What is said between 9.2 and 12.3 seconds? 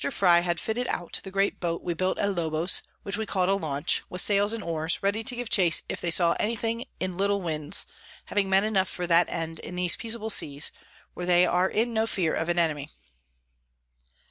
end, in these peaceable Seas, where they are in no